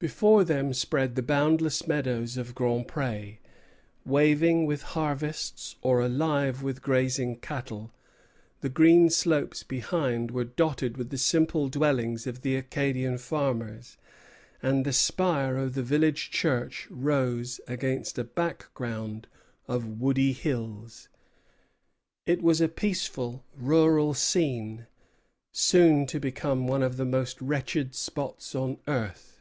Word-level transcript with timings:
Before 0.00 0.44
them 0.44 0.72
spread 0.74 1.16
the 1.16 1.24
boundless 1.24 1.88
meadows 1.88 2.36
of 2.36 2.54
Grand 2.54 2.86
Pré, 2.86 3.38
waving 4.06 4.64
with 4.64 4.82
harvests 4.82 5.74
or 5.82 6.00
alive 6.00 6.62
with 6.62 6.82
grazing 6.82 7.40
cattle; 7.40 7.90
the 8.60 8.68
green 8.68 9.10
slopes 9.10 9.64
behind 9.64 10.30
were 10.30 10.44
dotted 10.44 10.96
with 10.96 11.10
the 11.10 11.18
simple 11.18 11.68
dwellings 11.68 12.28
of 12.28 12.42
the 12.42 12.54
Acadian 12.54 13.18
farmers, 13.18 13.96
and 14.62 14.84
the 14.84 14.92
spire 14.92 15.56
of 15.58 15.74
the 15.74 15.82
village 15.82 16.30
church 16.30 16.86
rose 16.92 17.60
against 17.66 18.18
a 18.20 18.22
background 18.22 19.26
of 19.66 19.98
woody 20.00 20.32
hills. 20.32 21.08
It 22.24 22.40
was 22.40 22.60
a 22.60 22.68
peaceful, 22.68 23.42
rural 23.52 24.14
scene, 24.14 24.86
soon 25.50 26.06
to 26.06 26.20
become 26.20 26.68
one 26.68 26.84
of 26.84 26.98
the 26.98 27.04
most 27.04 27.42
wretched 27.42 27.96
spots 27.96 28.54
on 28.54 28.78
earth. 28.86 29.34